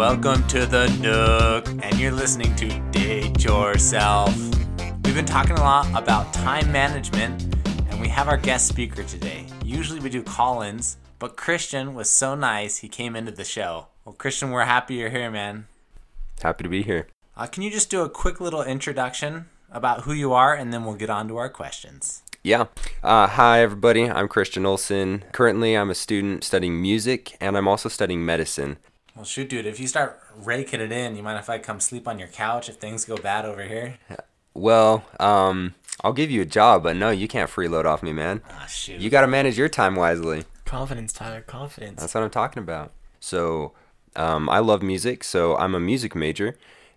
Welcome 0.00 0.46
to 0.46 0.64
the 0.64 0.88
Nook, 0.98 1.68
and 1.84 2.00
you're 2.00 2.10
listening 2.10 2.56
to 2.56 2.66
Date 2.90 3.44
Yourself. 3.44 4.34
We've 5.04 5.14
been 5.14 5.26
talking 5.26 5.58
a 5.58 5.60
lot 5.60 5.88
about 5.92 6.32
time 6.32 6.72
management, 6.72 7.42
and 7.90 8.00
we 8.00 8.08
have 8.08 8.26
our 8.26 8.38
guest 8.38 8.66
speaker 8.66 9.02
today. 9.02 9.44
Usually 9.62 10.00
we 10.00 10.08
do 10.08 10.22
call 10.22 10.62
ins, 10.62 10.96
but 11.18 11.36
Christian 11.36 11.94
was 11.94 12.08
so 12.08 12.34
nice 12.34 12.78
he 12.78 12.88
came 12.88 13.14
into 13.14 13.30
the 13.30 13.44
show. 13.44 13.88
Well, 14.06 14.14
Christian, 14.14 14.52
we're 14.52 14.64
happy 14.64 14.94
you're 14.94 15.10
here, 15.10 15.30
man. 15.30 15.66
Happy 16.42 16.62
to 16.62 16.70
be 16.70 16.82
here. 16.82 17.06
Uh, 17.36 17.46
can 17.46 17.62
you 17.62 17.70
just 17.70 17.90
do 17.90 18.00
a 18.00 18.08
quick 18.08 18.40
little 18.40 18.62
introduction 18.62 19.50
about 19.70 20.04
who 20.04 20.14
you 20.14 20.32
are, 20.32 20.54
and 20.54 20.72
then 20.72 20.86
we'll 20.86 20.94
get 20.94 21.10
on 21.10 21.28
to 21.28 21.36
our 21.36 21.50
questions? 21.50 22.22
Yeah. 22.42 22.68
Uh, 23.02 23.26
hi, 23.26 23.60
everybody. 23.60 24.08
I'm 24.08 24.28
Christian 24.28 24.64
Olson. 24.64 25.26
Currently, 25.32 25.74
I'm 25.74 25.90
a 25.90 25.94
student 25.94 26.42
studying 26.42 26.80
music, 26.80 27.36
and 27.38 27.54
I'm 27.54 27.68
also 27.68 27.90
studying 27.90 28.24
medicine. 28.24 28.78
Well, 29.20 29.26
shoot, 29.26 29.50
dude, 29.50 29.66
if 29.66 29.78
you 29.78 29.86
start 29.86 30.18
raking 30.34 30.80
it 30.80 30.90
in, 30.90 31.14
you 31.14 31.22
mind 31.22 31.38
if 31.38 31.50
I 31.50 31.58
come 31.58 31.78
sleep 31.78 32.08
on 32.08 32.18
your 32.18 32.28
couch 32.28 32.70
if 32.70 32.76
things 32.76 33.04
go 33.04 33.18
bad 33.18 33.44
over 33.44 33.62
here? 33.62 33.98
Well, 34.54 35.04
um, 35.20 35.74
I'll 36.02 36.14
give 36.14 36.30
you 36.30 36.40
a 36.40 36.46
job, 36.46 36.84
but 36.84 36.96
no, 36.96 37.10
you 37.10 37.28
can't 37.28 37.50
freeload 37.50 37.84
off 37.84 38.02
me, 38.02 38.14
man. 38.14 38.40
Ah, 38.50 38.64
shoot. 38.64 38.98
You 38.98 39.10
got 39.10 39.20
to 39.20 39.26
manage 39.26 39.58
your 39.58 39.68
time 39.68 39.94
wisely. 39.94 40.44
Confidence, 40.64 41.12
Tyler. 41.12 41.42
Confidence. 41.42 42.00
That's 42.00 42.14
what 42.14 42.24
I'm 42.24 42.30
talking 42.30 42.62
about. 42.62 42.92
So, 43.20 43.72
um, 44.16 44.48
I 44.48 44.60
love 44.60 44.80
music, 44.80 45.22
so 45.22 45.54
I'm 45.54 45.74
a 45.74 45.80
music 45.80 46.14
major, 46.14 46.56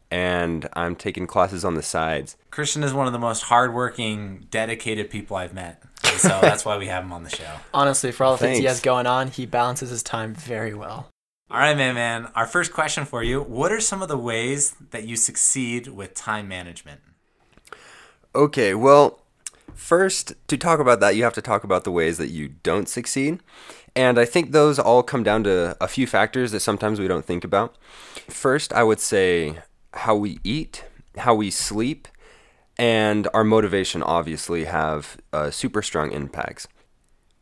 and 0.09 0.69
I'm 0.71 0.95
taking 0.95 1.27
classes 1.27 1.65
on 1.65 1.73
the 1.73 1.83
sides. 1.83 2.37
Christian 2.51 2.83
is 2.83 2.93
one 2.93 3.05
of 3.05 3.11
the 3.11 3.19
most 3.19 3.43
hardworking, 3.43 4.47
dedicated 4.49 5.09
people 5.09 5.35
I've 5.35 5.53
met. 5.53 5.83
And 6.05 6.21
so 6.21 6.29
that's 6.41 6.63
why 6.63 6.77
we 6.77 6.87
have 6.87 7.03
him 7.03 7.11
on 7.11 7.25
the 7.25 7.29
show. 7.31 7.51
Honestly, 7.73 8.13
for 8.13 8.23
all 8.23 8.37
the 8.37 8.45
things 8.45 8.59
he 8.59 8.63
has 8.63 8.79
going 8.79 9.07
on, 9.07 9.27
he 9.27 9.45
balances 9.45 9.89
his 9.89 10.03
time 10.03 10.33
very 10.33 10.73
well. 10.73 11.09
All 11.52 11.59
right, 11.59 11.77
man, 11.77 11.94
man. 11.95 12.31
Our 12.36 12.47
first 12.47 12.73
question 12.73 13.05
for 13.05 13.22
you 13.23 13.41
What 13.41 13.72
are 13.72 13.80
some 13.80 14.02
of 14.02 14.08
the 14.08 14.17
ways 14.17 14.75
that 14.91 15.05
you 15.05 15.16
succeed 15.16 15.88
with 15.88 16.13
time 16.16 16.47
management? 16.47 17.02
Okay, 18.33 18.73
well, 18.73 19.22
first, 19.75 20.33
to 20.47 20.58
talk 20.58 20.80
about 20.80 20.99
that, 21.02 21.16
you 21.16 21.23
have 21.23 21.33
to 21.33 21.41
talk 21.41 21.64
about 21.64 21.83
the 21.83 21.91
ways 21.91 22.17
that 22.17 22.30
you 22.30 22.49
don't 22.64 22.89
succeed. 22.89 23.39
And 23.95 24.17
I 24.17 24.25
think 24.25 24.52
those 24.52 24.80
all 24.80 25.03
come 25.03 25.21
down 25.21 25.44
to 25.44 25.77
a 25.80 25.88
few 25.88 26.08
factors 26.08 26.52
that 26.52 26.61
sometimes 26.61 26.99
we 26.99 27.08
don't 27.08 27.25
think 27.25 27.44
about. 27.44 27.77
First, 28.27 28.73
I 28.73 28.81
would 28.83 28.99
say 28.99 29.59
how 29.94 30.16
we 30.16 30.39
eat, 30.44 30.86
how 31.17 31.36
we 31.36 31.52
sleep, 31.52 32.08
and 32.80 33.27
our 33.33 33.44
motivation 33.44 34.02
obviously 34.02 34.64
have 34.64 35.17
uh, 35.31 35.52
super 35.52 35.83
strong 35.83 36.11
impacts. 36.11 36.67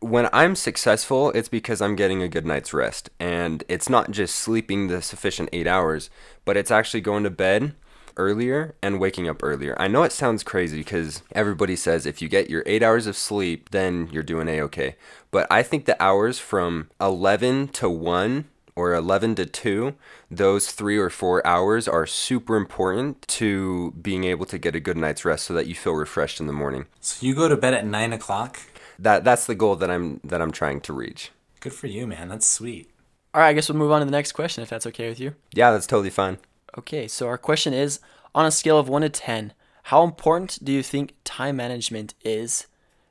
When 0.01 0.27
I'm 0.33 0.55
successful, 0.55 1.29
it's 1.31 1.47
because 1.47 1.79
I'm 1.79 1.95
getting 1.95 2.23
a 2.23 2.27
good 2.27 2.45
night's 2.45 2.73
rest. 2.73 3.11
And 3.19 3.63
it's 3.67 3.87
not 3.87 4.09
just 4.09 4.35
sleeping 4.35 4.87
the 4.87 4.99
sufficient 4.99 5.49
eight 5.53 5.67
hours, 5.67 6.09
but 6.43 6.57
it's 6.57 6.71
actually 6.71 7.01
going 7.01 7.23
to 7.23 7.29
bed 7.29 7.75
earlier 8.17 8.73
and 8.81 8.99
waking 8.99 9.29
up 9.29 9.43
earlier. 9.43 9.75
I 9.79 9.87
know 9.87 10.01
it 10.01 10.11
sounds 10.11 10.43
crazy 10.43 10.77
because 10.77 11.21
everybody 11.33 11.75
says 11.75 12.07
if 12.07 12.19
you 12.19 12.27
get 12.27 12.49
your 12.49 12.63
eight 12.65 12.81
hours 12.81 13.05
of 13.05 13.15
sleep, 13.15 13.69
then 13.69 14.09
you're 14.11 14.23
doing 14.23 14.47
a 14.47 14.61
okay. 14.61 14.95
But 15.29 15.45
I 15.51 15.61
think 15.61 15.85
the 15.85 16.01
hours 16.01 16.39
from 16.39 16.89
11 16.99 17.69
to 17.69 17.87
1 17.87 18.45
or 18.75 18.95
11 18.95 19.35
to 19.35 19.45
2, 19.45 19.93
those 20.31 20.71
three 20.71 20.97
or 20.97 21.11
four 21.11 21.45
hours 21.45 21.87
are 21.87 22.07
super 22.07 22.55
important 22.55 23.21
to 23.27 23.91
being 24.01 24.23
able 24.23 24.47
to 24.47 24.57
get 24.57 24.75
a 24.75 24.79
good 24.79 24.97
night's 24.97 25.25
rest 25.25 25.45
so 25.45 25.53
that 25.53 25.67
you 25.67 25.75
feel 25.75 25.93
refreshed 25.93 26.39
in 26.39 26.47
the 26.47 26.53
morning. 26.53 26.85
So 27.01 27.25
you 27.25 27.35
go 27.35 27.47
to 27.47 27.55
bed 27.55 27.75
at 27.75 27.85
nine 27.85 28.13
o'clock? 28.13 28.59
That 29.01 29.23
that's 29.23 29.47
the 29.47 29.55
goal 29.55 29.75
that 29.77 29.89
I'm 29.89 30.19
that 30.23 30.41
I'm 30.41 30.51
trying 30.51 30.79
to 30.81 30.93
reach. 30.93 31.31
Good 31.59 31.73
for 31.73 31.87
you, 31.87 32.07
man. 32.07 32.29
That's 32.29 32.47
sweet. 32.47 32.89
All 33.33 33.41
right, 33.41 33.49
I 33.49 33.53
guess 33.53 33.67
we'll 33.69 33.77
move 33.77 33.91
on 33.91 34.01
to 34.01 34.05
the 34.05 34.11
next 34.11 34.33
question 34.33 34.61
if 34.61 34.69
that's 34.69 34.85
okay 34.87 35.09
with 35.09 35.19
you. 35.19 35.35
Yeah, 35.53 35.71
that's 35.71 35.87
totally 35.87 36.09
fine. 36.09 36.37
Okay, 36.77 37.07
so 37.07 37.27
our 37.27 37.37
question 37.37 37.73
is 37.73 37.99
on 38.35 38.45
a 38.45 38.51
scale 38.51 38.77
of 38.77 38.89
1 38.89 39.01
to 39.03 39.09
10, 39.09 39.53
how 39.83 40.03
important 40.03 40.59
do 40.63 40.71
you 40.71 40.83
think 40.83 41.13
time 41.23 41.55
management 41.57 42.13
is 42.23 42.67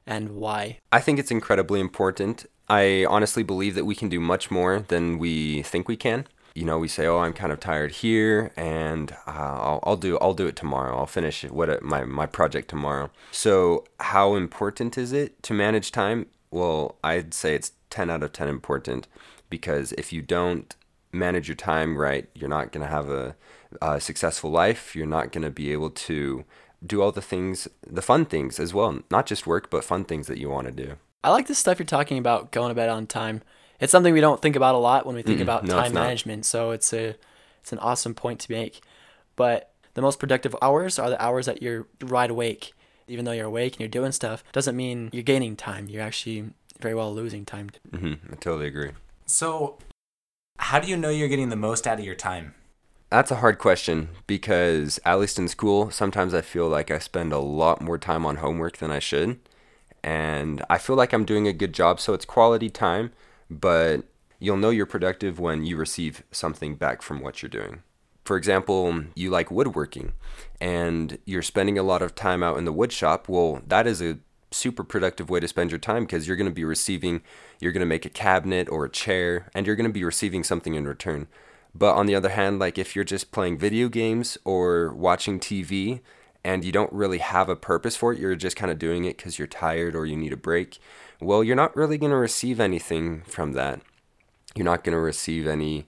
and 0.06 0.32
why? 0.32 0.78
I 0.92 1.00
think 1.00 1.18
it's 1.18 1.30
incredibly 1.30 1.80
important. 1.80 2.46
I 2.68 3.06
honestly 3.06 3.42
believe 3.42 3.74
that 3.74 3.84
we 3.84 3.94
can 3.94 4.08
do 4.08 4.20
much 4.20 4.50
more 4.50 4.80
than 4.80 5.18
we 5.18 5.62
think 5.62 5.88
we 5.88 5.96
can. 5.96 6.26
You 6.54 6.64
know, 6.64 6.78
we 6.78 6.88
say, 6.88 7.06
"Oh, 7.06 7.18
I'm 7.18 7.32
kind 7.32 7.52
of 7.52 7.60
tired 7.60 7.92
here, 7.92 8.52
and 8.56 9.12
uh, 9.26 9.30
I'll, 9.30 9.80
I'll 9.84 9.96
do 9.96 10.18
I'll 10.18 10.34
do 10.34 10.46
it 10.46 10.56
tomorrow. 10.56 10.96
I'll 10.96 11.06
finish 11.06 11.44
what 11.44 11.82
my 11.82 12.04
my 12.04 12.26
project 12.26 12.68
tomorrow." 12.68 13.10
So, 13.30 13.84
how 14.00 14.34
important 14.34 14.98
is 14.98 15.12
it 15.12 15.42
to 15.44 15.54
manage 15.54 15.92
time? 15.92 16.26
Well, 16.50 16.96
I'd 17.04 17.32
say 17.32 17.54
it's 17.54 17.72
10 17.90 18.10
out 18.10 18.22
of 18.22 18.32
10 18.32 18.48
important 18.48 19.06
because 19.48 19.92
if 19.92 20.12
you 20.12 20.22
don't 20.22 20.74
manage 21.12 21.48
your 21.48 21.56
time 21.56 21.96
right, 21.96 22.28
you're 22.34 22.48
not 22.48 22.72
going 22.72 22.86
to 22.86 22.92
have 22.92 23.08
a, 23.08 23.36
a 23.82 24.00
successful 24.00 24.50
life. 24.50 24.94
You're 24.96 25.06
not 25.06 25.32
going 25.32 25.42
to 25.42 25.50
be 25.50 25.72
able 25.72 25.90
to 25.90 26.44
do 26.84 27.02
all 27.02 27.12
the 27.12 27.22
things, 27.22 27.68
the 27.86 28.02
fun 28.02 28.24
things 28.24 28.58
as 28.58 28.72
well, 28.72 29.00
not 29.10 29.26
just 29.26 29.46
work, 29.46 29.70
but 29.70 29.84
fun 29.84 30.04
things 30.04 30.26
that 30.28 30.38
you 30.38 30.48
want 30.48 30.66
to 30.66 30.72
do. 30.72 30.96
I 31.22 31.30
like 31.30 31.46
this 31.46 31.58
stuff 31.58 31.78
you're 31.78 31.86
talking 31.86 32.16
about 32.16 32.50
going 32.50 32.70
to 32.70 32.74
bed 32.74 32.88
on 32.88 33.06
time. 33.06 33.42
It's 33.80 33.90
something 33.90 34.12
we 34.12 34.20
don't 34.20 34.42
think 34.42 34.56
about 34.56 34.74
a 34.74 34.78
lot 34.78 35.06
when 35.06 35.16
we 35.16 35.22
think 35.22 35.38
Mm-mm, 35.38 35.42
about 35.42 35.66
no, 35.66 35.74
time 35.74 35.94
management, 35.94 36.44
so 36.44 36.70
it's 36.70 36.92
a 36.92 37.16
it's 37.60 37.72
an 37.72 37.78
awesome 37.78 38.14
point 38.14 38.40
to 38.40 38.52
make. 38.52 38.80
But 39.36 39.72
the 39.94 40.02
most 40.02 40.18
productive 40.18 40.54
hours 40.62 40.98
are 40.98 41.10
the 41.10 41.22
hours 41.22 41.46
that 41.46 41.62
you're 41.62 41.86
wide 42.02 42.30
awake. 42.30 42.72
Even 43.08 43.24
though 43.24 43.32
you're 43.32 43.46
awake 43.46 43.72
and 43.74 43.80
you're 43.80 43.88
doing 43.88 44.12
stuff, 44.12 44.44
doesn't 44.52 44.76
mean 44.76 45.08
you're 45.12 45.22
gaining 45.22 45.56
time. 45.56 45.88
You're 45.88 46.02
actually 46.02 46.50
very 46.78 46.94
well 46.94 47.12
losing 47.12 47.44
time. 47.44 47.70
hmm 47.90 48.14
I 48.30 48.36
totally 48.36 48.66
agree. 48.66 48.90
So, 49.26 49.78
how 50.58 50.78
do 50.80 50.88
you 50.88 50.96
know 50.96 51.10
you're 51.10 51.28
getting 51.28 51.50
the 51.50 51.56
most 51.56 51.86
out 51.86 51.98
of 51.98 52.04
your 52.04 52.14
time? 52.14 52.54
That's 53.10 53.30
a 53.32 53.36
hard 53.36 53.58
question 53.58 54.10
because, 54.26 55.00
at 55.04 55.18
least 55.18 55.38
in 55.38 55.48
school, 55.48 55.90
sometimes 55.90 56.32
I 56.32 56.42
feel 56.42 56.68
like 56.68 56.90
I 56.90 56.98
spend 57.00 57.32
a 57.32 57.38
lot 57.38 57.80
more 57.80 57.98
time 57.98 58.24
on 58.24 58.36
homework 58.36 58.76
than 58.78 58.90
I 58.92 59.00
should. 59.00 59.38
And 60.02 60.64
I 60.70 60.78
feel 60.78 60.96
like 60.96 61.12
I'm 61.12 61.24
doing 61.24 61.48
a 61.48 61.52
good 61.52 61.72
job, 61.74 62.00
so 62.00 62.14
it's 62.14 62.24
quality 62.24 62.70
time, 62.70 63.12
but 63.50 64.04
you'll 64.38 64.56
know 64.56 64.70
you're 64.70 64.86
productive 64.86 65.38
when 65.38 65.64
you 65.64 65.76
receive 65.76 66.22
something 66.30 66.76
back 66.76 67.02
from 67.02 67.20
what 67.20 67.42
you're 67.42 67.50
doing. 67.50 67.82
For 68.24 68.36
example, 68.36 69.04
you 69.14 69.30
like 69.30 69.50
woodworking 69.50 70.12
and 70.60 71.18
you're 71.24 71.42
spending 71.42 71.78
a 71.78 71.82
lot 71.82 72.02
of 72.02 72.14
time 72.14 72.42
out 72.42 72.58
in 72.58 72.64
the 72.64 72.72
wood 72.72 72.92
shop. 72.92 73.28
Well, 73.28 73.62
that 73.66 73.86
is 73.86 74.00
a 74.00 74.18
super 74.50 74.84
productive 74.84 75.30
way 75.30 75.40
to 75.40 75.48
spend 75.48 75.70
your 75.70 75.78
time 75.78 76.04
because 76.04 76.26
you're 76.26 76.36
going 76.36 76.48
to 76.48 76.54
be 76.54 76.64
receiving, 76.64 77.22
you're 77.60 77.72
going 77.72 77.80
to 77.80 77.86
make 77.86 78.04
a 78.04 78.10
cabinet 78.10 78.68
or 78.68 78.84
a 78.84 78.90
chair, 78.90 79.48
and 79.54 79.66
you're 79.66 79.76
going 79.76 79.88
to 79.88 79.92
be 79.92 80.04
receiving 80.04 80.44
something 80.44 80.74
in 80.74 80.86
return. 80.86 81.28
But 81.74 81.94
on 81.94 82.06
the 82.06 82.14
other 82.14 82.30
hand, 82.30 82.58
like 82.58 82.78
if 82.78 82.94
you're 82.96 83.04
just 83.04 83.32
playing 83.32 83.58
video 83.58 83.88
games 83.88 84.38
or 84.44 84.92
watching 84.94 85.38
TV 85.38 86.00
and 86.44 86.64
you 86.64 86.72
don't 86.72 86.92
really 86.92 87.18
have 87.18 87.48
a 87.48 87.56
purpose 87.56 87.96
for 87.96 88.12
it, 88.12 88.18
you're 88.18 88.34
just 88.34 88.56
kind 88.56 88.72
of 88.72 88.78
doing 88.78 89.04
it 89.04 89.16
because 89.16 89.38
you're 89.38 89.48
tired 89.48 89.94
or 89.94 90.06
you 90.06 90.16
need 90.16 90.32
a 90.32 90.36
break, 90.36 90.78
well, 91.20 91.44
you're 91.44 91.56
not 91.56 91.76
really 91.76 91.98
going 91.98 92.10
to 92.10 92.16
receive 92.16 92.60
anything 92.60 93.22
from 93.22 93.52
that. 93.52 93.80
You're 94.54 94.64
not 94.64 94.84
going 94.84 94.94
to 94.94 95.00
receive 95.00 95.46
any 95.46 95.86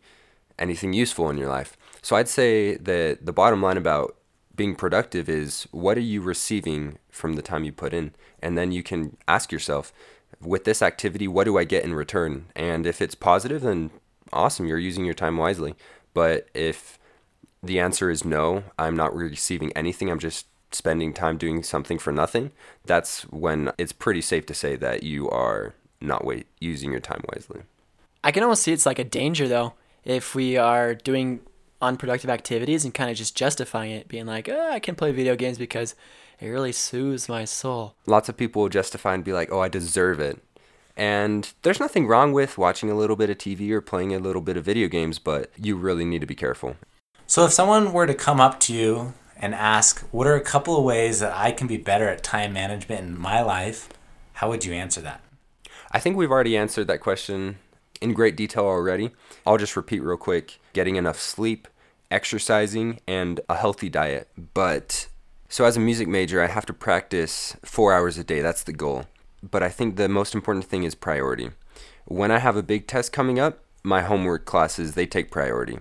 anything 0.58 0.92
useful 0.92 1.30
in 1.30 1.38
your 1.38 1.48
life. 1.48 1.76
So 2.02 2.14
I'd 2.14 2.28
say 2.28 2.76
that 2.76 3.24
the 3.24 3.32
bottom 3.32 3.62
line 3.62 3.76
about 3.76 4.16
being 4.54 4.74
productive 4.74 5.28
is 5.28 5.66
what 5.70 5.96
are 5.96 6.00
you 6.00 6.20
receiving 6.20 6.98
from 7.10 7.34
the 7.34 7.42
time 7.42 7.64
you 7.64 7.72
put 7.72 7.94
in? 7.94 8.14
And 8.40 8.56
then 8.56 8.70
you 8.70 8.82
can 8.82 9.16
ask 9.26 9.50
yourself, 9.50 9.92
with 10.40 10.64
this 10.64 10.82
activity, 10.82 11.26
what 11.26 11.44
do 11.44 11.58
I 11.58 11.64
get 11.64 11.84
in 11.84 11.94
return? 11.94 12.46
And 12.54 12.86
if 12.86 13.00
it's 13.00 13.14
positive, 13.14 13.62
then 13.62 13.90
awesome, 14.32 14.66
you're 14.66 14.78
using 14.78 15.04
your 15.04 15.14
time 15.14 15.36
wisely. 15.36 15.74
But 16.14 16.48
if 16.54 16.98
the 17.62 17.78
answer 17.80 18.10
is 18.10 18.24
no, 18.24 18.64
I'm 18.78 18.96
not 18.96 19.14
receiving 19.14 19.72
anything, 19.72 20.10
I'm 20.10 20.18
just 20.18 20.46
spending 20.70 21.12
time 21.12 21.36
doing 21.36 21.62
something 21.62 21.98
for 21.98 22.12
nothing, 22.12 22.50
that's 22.84 23.22
when 23.24 23.72
it's 23.78 23.92
pretty 23.92 24.22
safe 24.22 24.46
to 24.46 24.54
say 24.54 24.76
that 24.76 25.02
you 25.02 25.28
are 25.30 25.74
not 26.00 26.24
wa- 26.24 26.36
using 26.60 26.90
your 26.90 27.00
time 27.00 27.22
wisely. 27.32 27.62
I 28.25 28.32
can 28.32 28.42
almost 28.42 28.62
see 28.62 28.72
it's 28.72 28.87
like 28.87 28.98
a 28.98 29.04
danger 29.04 29.48
though 29.48 29.75
if 30.04 30.34
we 30.34 30.56
are 30.56 30.94
doing 30.94 31.40
unproductive 31.81 32.31
activities 32.31 32.84
and 32.84 32.94
kind 32.94 33.10
of 33.10 33.16
just 33.16 33.37
justifying 33.37 33.90
it, 33.90 34.08
being 34.08 34.26
like, 34.26 34.48
oh, 34.48 34.70
I 34.70 34.78
can 34.78 34.94
play 34.94 35.12
video 35.12 35.37
games 35.37 35.58
because 35.58 35.94
it 36.40 36.48
really 36.48 36.72
soothes 36.72 37.28
my 37.28 37.44
soul. 37.44 37.94
lots 38.06 38.28
of 38.28 38.37
people 38.37 38.62
will 38.62 38.69
justify 38.69 39.14
and 39.14 39.25
be 39.25 39.32
like, 39.32 39.52
"Oh, 39.52 39.60
I 39.60 39.69
deserve 39.69 40.19
it." 40.19 40.40
And 40.96 41.52
there's 41.62 41.81
nothing 41.81 42.06
wrong 42.06 42.32
with 42.32 42.58
watching 42.58 42.90
a 42.90 42.96
little 42.96 43.16
bit 43.16 43.31
of 43.31 43.38
TV 43.38 43.70
or 43.70 43.81
playing 43.81 44.12
a 44.14 44.19
little 44.19 44.42
bit 44.42 44.56
of 44.56 44.64
video 44.64 44.88
games, 44.88 45.19
but 45.19 45.50
you 45.56 45.76
really 45.76 46.04
need 46.04 46.20
to 46.20 46.26
be 46.26 46.34
careful. 46.34 46.76
So, 47.32 47.46
if 47.46 47.52
someone 47.55 47.94
were 47.94 48.06
to 48.06 48.12
come 48.12 48.43
up 48.43 48.61
to 48.61 48.75
you 48.75 49.14
and 49.38 49.55
ask, 49.55 50.06
What 50.11 50.26
are 50.26 50.34
a 50.34 50.40
couple 50.43 50.76
of 50.76 50.84
ways 50.84 51.20
that 51.20 51.34
I 51.34 51.50
can 51.50 51.67
be 51.67 51.79
better 51.79 52.06
at 52.06 52.23
time 52.23 52.52
management 52.52 53.00
in 53.00 53.19
my 53.19 53.40
life? 53.40 53.88
How 54.34 54.50
would 54.50 54.67
you 54.67 54.75
answer 54.75 55.00
that? 55.00 55.23
I 55.90 55.99
think 55.99 56.14
we've 56.14 56.31
already 56.31 56.58
answered 56.58 56.88
that 56.88 57.00
question 57.00 57.56
in 58.02 58.12
great 58.12 58.37
detail 58.37 58.64
already. 58.64 59.12
I'll 59.46 59.56
just 59.56 59.76
repeat 59.76 60.02
real 60.02 60.19
quick 60.19 60.61
getting 60.75 60.96
enough 60.96 61.19
sleep, 61.19 61.69
exercising, 62.11 63.00
and 63.08 63.40
a 63.49 63.56
healthy 63.56 63.88
diet. 63.88 64.28
But 64.52 65.08
so, 65.49 65.64
as 65.64 65.78
a 65.78 65.81
music 65.81 66.08
major, 66.08 66.43
I 66.43 66.49
have 66.49 66.67
to 66.67 66.75
practice 66.75 67.56
four 67.64 67.94
hours 67.94 68.19
a 68.19 68.25
day. 68.25 68.43
That's 68.43 68.62
the 68.62 68.75
goal. 68.75 69.06
But 69.43 69.62
I 69.62 69.70
think 69.70 69.96
the 69.96 70.06
most 70.06 70.35
important 70.35 70.67
thing 70.67 70.82
is 70.82 70.94
priority. 70.94 71.52
When 72.05 72.31
I 72.31 72.40
have 72.40 72.58
a 72.58 72.62
big 72.62 72.87
test 72.87 73.11
coming 73.11 73.38
up, 73.38 73.61
my 73.82 74.02
homework 74.02 74.44
classes 74.44 74.93
they 74.93 75.06
take 75.06 75.31
priority. 75.31 75.78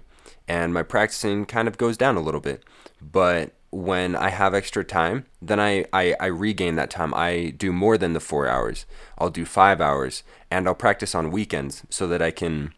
And 0.47 0.73
my 0.73 0.83
practicing 0.83 1.45
kind 1.45 1.67
of 1.67 1.77
goes 1.77 1.97
down 1.97 2.17
a 2.17 2.21
little 2.21 2.41
bit. 2.41 2.63
But 3.01 3.53
when 3.71 4.15
I 4.15 4.29
have 4.29 4.53
extra 4.53 4.83
time, 4.83 5.25
then 5.41 5.59
I, 5.59 5.85
I, 5.93 6.15
I 6.19 6.25
regain 6.25 6.75
that 6.75 6.89
time. 6.89 7.13
I 7.13 7.53
do 7.57 7.71
more 7.71 7.97
than 7.97 8.13
the 8.13 8.19
four 8.19 8.47
hours. 8.47 8.85
I'll 9.17 9.29
do 9.29 9.45
five 9.45 9.79
hours, 9.79 10.23
and 10.49 10.67
I'll 10.67 10.75
practice 10.75 11.15
on 11.15 11.31
weekends 11.31 11.83
so 11.89 12.05
that 12.07 12.21
I 12.21 12.31
can 12.31 12.73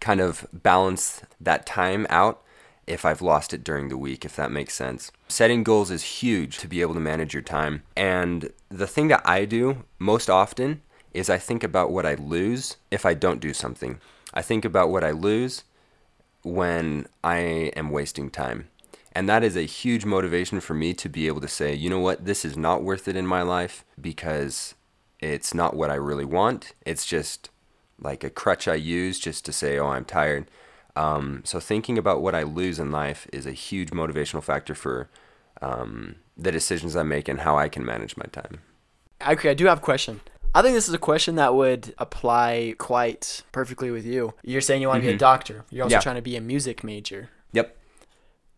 kind 0.00 0.20
of 0.20 0.46
balance 0.52 1.22
that 1.40 1.66
time 1.66 2.06
out 2.08 2.42
if 2.86 3.04
I've 3.04 3.22
lost 3.22 3.54
it 3.54 3.64
during 3.64 3.88
the 3.88 3.96
week, 3.96 4.24
if 4.24 4.36
that 4.36 4.50
makes 4.50 4.74
sense. 4.74 5.12
Setting 5.28 5.62
goals 5.62 5.90
is 5.90 6.02
huge 6.02 6.58
to 6.58 6.68
be 6.68 6.80
able 6.80 6.94
to 6.94 7.00
manage 7.00 7.32
your 7.32 7.42
time. 7.42 7.82
And 7.96 8.52
the 8.68 8.86
thing 8.86 9.08
that 9.08 9.22
I 9.24 9.44
do 9.44 9.84
most 9.98 10.28
often 10.28 10.82
is 11.12 11.30
I 11.30 11.38
think 11.38 11.62
about 11.62 11.90
what 11.90 12.06
I 12.06 12.14
lose 12.14 12.76
if 12.90 13.06
I 13.06 13.14
don't 13.14 13.40
do 13.40 13.52
something. 13.52 14.00
I 14.34 14.42
think 14.42 14.64
about 14.64 14.90
what 14.90 15.04
I 15.04 15.10
lose 15.10 15.64
when 16.42 17.06
I 17.22 17.38
am 17.76 17.90
wasting 17.90 18.30
time. 18.30 18.68
And 19.14 19.28
that 19.28 19.44
is 19.44 19.56
a 19.56 19.62
huge 19.62 20.04
motivation 20.04 20.60
for 20.60 20.74
me 20.74 20.94
to 20.94 21.08
be 21.08 21.26
able 21.26 21.40
to 21.42 21.48
say, 21.48 21.74
you 21.74 21.90
know 21.90 22.00
what, 22.00 22.24
this 22.24 22.44
is 22.44 22.56
not 22.56 22.82
worth 22.82 23.08
it 23.08 23.16
in 23.16 23.26
my 23.26 23.42
life 23.42 23.84
because 24.00 24.74
it's 25.20 25.54
not 25.54 25.76
what 25.76 25.90
I 25.90 25.94
really 25.94 26.24
want. 26.24 26.72
It's 26.86 27.04
just 27.04 27.50
like 27.98 28.24
a 28.24 28.30
crutch 28.30 28.66
I 28.66 28.74
use 28.74 29.18
just 29.18 29.44
to 29.44 29.52
say, 29.52 29.78
oh, 29.78 29.88
I'm 29.88 30.04
tired. 30.04 30.50
Um, 30.96 31.42
so 31.44 31.60
thinking 31.60 31.98
about 31.98 32.22
what 32.22 32.34
I 32.34 32.42
lose 32.42 32.78
in 32.78 32.90
life 32.90 33.26
is 33.32 33.46
a 33.46 33.52
huge 33.52 33.90
motivational 33.90 34.42
factor 34.42 34.74
for 34.74 35.08
um, 35.60 36.16
the 36.36 36.52
decisions 36.52 36.96
I 36.96 37.02
make 37.02 37.28
and 37.28 37.40
how 37.40 37.56
I 37.56 37.68
can 37.68 37.84
manage 37.84 38.16
my 38.16 38.26
time. 38.32 38.60
Okay, 39.26 39.50
I 39.50 39.54
do 39.54 39.66
have 39.66 39.78
a 39.78 39.82
question. 39.82 40.20
I 40.54 40.60
think 40.62 40.74
this 40.74 40.88
is 40.88 40.94
a 40.94 40.98
question 40.98 41.36
that 41.36 41.54
would 41.54 41.94
apply 41.98 42.74
quite 42.78 43.42
perfectly 43.52 43.90
with 43.90 44.04
you. 44.04 44.34
You're 44.42 44.60
saying 44.60 44.82
you 44.82 44.88
want 44.88 45.02
to 45.02 45.06
be 45.08 45.12
a 45.12 45.16
Mhm. 45.16 45.18
doctor. 45.18 45.64
You're 45.70 45.84
also 45.84 45.96
Yeah. 45.96 46.00
trying 46.00 46.16
to 46.16 46.22
be 46.22 46.36
a 46.36 46.40
music 46.42 46.84
major. 46.84 47.30
Yep. 47.52 47.76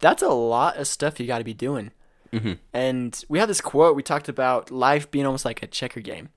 That's 0.00 0.22
a 0.22 0.28
lot 0.28 0.76
of 0.76 0.88
stuff 0.88 1.20
you 1.20 1.26
got 1.26 1.38
to 1.38 1.44
be 1.44 1.54
doing. 1.54 1.92
hmm 2.32 2.54
And 2.72 3.24
we 3.28 3.38
have 3.38 3.46
this 3.46 3.60
quote 3.60 3.94
we 3.94 4.02
talked 4.02 4.28
about 4.28 4.70
life 4.72 5.08
being 5.10 5.24
almost 5.24 5.44
like 5.44 5.62
a 5.62 5.68
checker 5.68 6.00
game. 6.00 6.30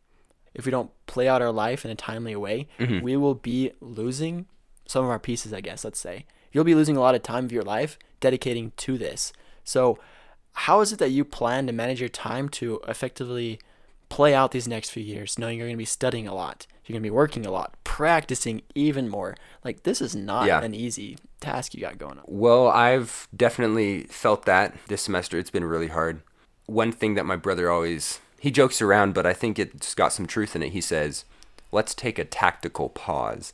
If 0.54 0.66
we 0.66 0.72
don't 0.72 0.92
play 1.08 1.28
out 1.28 1.42
our 1.42 1.52
life 1.52 1.84
in 1.86 1.90
a 1.92 1.96
timely 1.96 2.36
way, 2.36 2.68
Mhm. 2.80 3.02
we 3.02 3.18
will 3.18 3.34
be 3.36 3.72
losing 3.82 4.46
some 4.88 5.04
of 5.04 5.10
our 5.10 5.20
pieces, 5.20 5.54
I 5.54 5.62
guess, 5.62 5.84
let's 5.84 6.00
say. 6.00 6.26
You'll 6.52 6.64
be 6.64 6.76
losing 6.76 6.98
a 6.98 7.00
lot 7.00 7.16
of 7.16 7.24
time 7.24 7.46
of 7.46 7.52
your 7.52 7.64
life 7.64 7.98
dedicating 8.20 8.72
to 8.78 8.98
this. 8.98 9.34
So, 9.64 9.98
how 10.54 10.82
is 10.82 10.94
it 10.94 11.00
that 11.00 11.10
you 11.10 11.26
plan 11.26 11.66
to 11.68 11.74
manage 11.74 12.00
your 12.00 12.10
time 12.10 12.48
to 12.50 12.80
effectively 12.88 13.60
play 14.10 14.34
out 14.34 14.52
these 14.52 14.68
next 14.68 14.90
few 14.92 15.04
years, 15.04 15.38
knowing 15.38 15.58
you're 15.58 15.68
going 15.68 15.76
to 15.76 15.78
be 15.78 15.86
studying 15.86 16.28
a 16.28 16.34
lot, 16.34 16.66
you're 16.86 16.94
going 16.94 17.04
to 17.04 17.08
be 17.10 17.14
working 17.14 17.46
a 17.46 17.52
lot, 17.52 17.76
practicing 17.84 18.62
even 18.76 19.10
more? 19.10 19.36
Like, 19.64 19.84
this 19.84 20.02
is 20.02 20.16
not 20.16 20.48
Yeah. 20.48 20.62
an 20.62 20.74
easy 20.74 21.18
task 21.42 21.74
you 21.74 21.82
got 21.82 21.98
going 21.98 22.18
on. 22.18 22.24
Well, 22.28 22.68
I've 22.70 23.28
definitely 23.36 24.04
felt 24.04 24.46
that 24.46 24.76
this 24.88 25.02
semester. 25.02 25.38
It's 25.38 25.50
been 25.50 25.66
really 25.66 25.88
hard. 25.88 26.22
One 26.66 26.92
thing 26.92 27.16
that 27.16 27.26
my 27.26 27.36
brother 27.36 27.70
always 27.70 28.20
he 28.40 28.52
jokes 28.52 28.82
around, 28.82 29.14
but 29.14 29.26
I 29.26 29.34
think 29.34 29.58
it's 29.58 29.96
got 29.96 30.14
some 30.14 30.28
truth 30.28 30.56
in 30.56 30.62
it. 30.62 30.72
He 30.72 30.82
says, 30.82 31.26
"Let's 31.72 31.96
take 31.96 32.20
a 32.20 32.26
tactical 32.26 32.90
pause." 32.90 33.54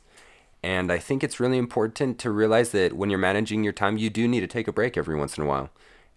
And 0.62 0.90
I 0.92 0.98
think 0.98 1.22
it's 1.24 1.40
really 1.40 1.58
important 1.58 2.18
to 2.20 2.30
realize 2.30 2.70
that 2.72 2.94
when 2.94 3.10
you're 3.10 3.18
managing 3.18 3.64
your 3.64 3.72
time, 3.72 3.96
you 3.96 4.10
do 4.10 4.26
need 4.28 4.40
to 4.40 4.46
take 4.46 4.68
a 4.68 4.72
break 4.72 4.96
every 4.96 5.16
once 5.16 5.36
in 5.36 5.44
a 5.44 5.46
while. 5.46 5.70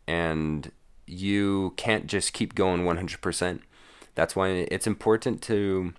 And 0.08 0.72
you 1.06 1.74
can't 1.78 2.08
just 2.08 2.34
keep 2.34 2.56
going 2.56 2.86
100%. 2.86 3.62
That's 4.18 4.36
why 4.36 4.48
it's 4.72 4.88
important 4.88 5.44
to 5.44 5.94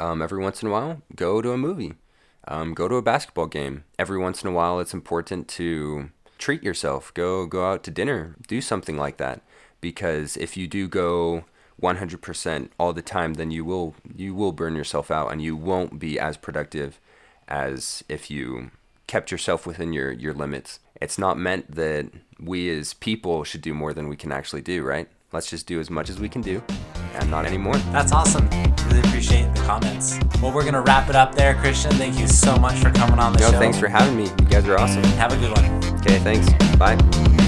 um, 0.00 0.20
every 0.20 0.42
once 0.42 0.62
in 0.62 0.68
a 0.68 0.72
while 0.72 1.00
go 1.14 1.40
to 1.40 1.52
a 1.52 1.56
movie 1.56 1.94
um, 2.48 2.74
go 2.74 2.88
to 2.88 2.96
a 2.96 3.02
basketball 3.02 3.46
game. 3.46 3.84
Every 4.00 4.18
once 4.18 4.42
in 4.42 4.48
a 4.48 4.52
while 4.52 4.80
it's 4.80 4.92
important 4.92 5.46
to 5.50 6.10
treat 6.38 6.64
yourself. 6.64 7.14
Go 7.14 7.46
go 7.46 7.70
out 7.70 7.84
to 7.84 7.92
dinner. 7.92 8.34
Do 8.48 8.60
something 8.60 8.96
like 8.96 9.18
that. 9.18 9.42
Because 9.80 10.36
if 10.38 10.56
you 10.56 10.66
do 10.66 10.88
go 10.88 11.44
100% 11.80 12.68
all 12.80 12.92
the 12.92 13.00
time 13.00 13.34
then 13.34 13.52
you 13.52 13.64
will 13.64 13.94
you 14.16 14.34
will 14.34 14.50
burn 14.50 14.74
yourself 14.74 15.08
out 15.08 15.30
and 15.30 15.40
you 15.40 15.54
won't 15.54 16.00
be 16.00 16.18
as 16.18 16.36
productive 16.36 16.98
as 17.46 18.02
if 18.08 18.28
you 18.28 18.72
kept 19.06 19.30
yourself 19.30 19.68
within 19.68 19.92
your 19.92 20.10
your 20.10 20.34
limits. 20.34 20.80
It's 21.00 21.16
not 21.16 21.38
meant 21.38 21.76
that 21.76 22.06
we 22.40 22.68
as 22.76 22.92
people 22.92 23.44
should 23.44 23.62
do 23.62 23.72
more 23.72 23.94
than 23.94 24.08
we 24.08 24.16
can 24.16 24.32
actually 24.32 24.62
do 24.62 24.82
right? 24.82 25.08
Let's 25.30 25.48
just 25.48 25.68
do 25.68 25.78
as 25.78 25.90
much 25.90 26.10
as 26.10 26.18
we 26.18 26.28
can 26.28 26.42
do 26.42 26.60
and 27.14 27.30
not 27.30 27.44
anymore 27.46 27.76
That's 27.92 28.12
awesome. 28.12 28.48
Really 28.86 29.00
appreciate 29.00 29.54
the 29.54 29.60
comments. 29.62 30.18
Well, 30.42 30.52
we're 30.52 30.64
gonna 30.64 30.80
wrap 30.80 31.08
it 31.08 31.14
up 31.16 31.34
there, 31.34 31.54
Christian. 31.54 31.92
Thank 31.92 32.18
you 32.18 32.26
so 32.26 32.56
much 32.56 32.78
for 32.80 32.90
coming 32.90 33.18
on 33.18 33.32
the 33.32 33.40
no 33.40 33.50
show. 33.52 33.58
thanks 33.58 33.78
for 33.78 33.88
having 33.88 34.16
me 34.16 34.24
you 34.24 34.46
guys 34.48 34.66
are 34.68 34.78
awesome 34.78 35.02
Have 35.18 35.32
a 35.32 35.36
good 35.36 35.56
one. 35.56 35.94
okay 36.00 36.18
thanks 36.20 36.48
bye 36.76 37.39